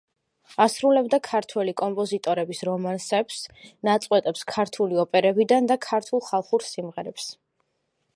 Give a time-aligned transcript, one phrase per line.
[0.63, 3.37] ასრულებდა ქართველი კომპოზიტორების რომანსებს,
[3.89, 7.29] ნაწყვეტებს ქართული ოპერებიდან და ქართულ ხალხურ სიმღერებს.